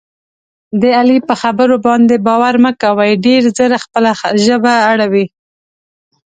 [0.81, 3.11] د علي په خبرو باندې باور مه کوئ.
[3.25, 4.11] ډېر زر خپله
[4.45, 5.25] ژبه اړوي.